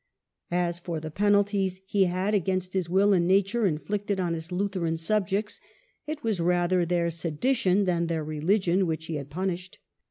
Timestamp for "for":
0.79-0.99